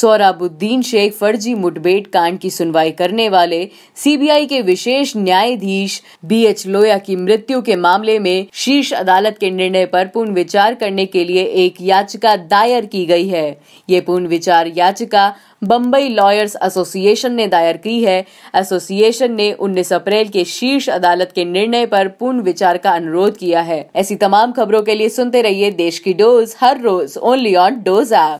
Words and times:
सोहराबुद्दीन 0.00 0.82
शेख 0.82 1.12
फर्जी 1.12 1.54
मुठभेड़ 1.54 2.06
कांड 2.12 2.38
की 2.38 2.50
सुनवाई 2.50 2.90
करने 2.90 3.28
वाले 3.28 3.68
सीबीआई 3.96 4.46
के 4.46 4.60
विशेष 4.62 5.16
न्यायाधीश 5.16 6.00
बी 6.24 6.44
एच 6.44 6.66
लोया 6.66 6.98
की 6.98 7.16
मृत्यु 7.16 7.62
के 7.62 7.76
मामले 7.76 8.18
में 8.18 8.46
शीर्ष 8.54 8.92
अदालत 8.92 9.38
के 9.38 9.50
निर्णय 9.50 9.86
पर 9.86 10.06
पुनर्विचार 10.06 10.74
करने 10.74 11.06
के 11.06 11.24
लिए 11.24 11.44
एक 11.64 11.76
याचिका 11.80 12.36
दायर 12.36 12.86
की 12.86 13.06
गई 13.06 13.28
है। 13.28 13.60
ये 13.90 14.00
पुनर्विचार 14.00 14.72
याचिका 14.76 15.34
बम्बई 15.64 16.08
लॉयर्स 16.08 16.56
एसोसिएशन 16.62 17.32
ने 17.32 17.46
दायर 17.46 17.76
की 17.76 18.02
है। 18.02 18.18
एसोसिएशन 18.54 19.32
ने 19.32 19.52
19 19.52 19.92
अप्रैल 19.92 20.28
के 20.28 20.44
शीर्ष 20.44 20.88
अदालत 20.88 21.32
के 21.34 21.44
निर्णय 21.44 21.86
पर 21.86 22.08
पूर्ण 22.08 22.40
विचार 22.40 22.76
का 22.76 22.90
अनुरोध 22.90 23.36
किया 23.36 23.60
है। 23.60 23.90
ऐसी 23.96 24.16
तमाम 24.16 24.52
खबरों 24.52 24.82
के 24.82 24.94
लिए 24.94 25.08
सुनते 25.08 25.42
रहिए 25.42 25.70
देश 25.70 25.98
की 25.98 26.12
डोज, 26.12 26.54
हर 26.60 26.80
रोज 26.80 27.18
ओनली 27.18 27.54
ऑन 27.54 27.82
डोज 27.82 28.12
ऐप। 28.12 28.36